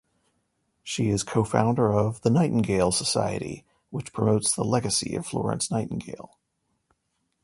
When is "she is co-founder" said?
0.81-1.93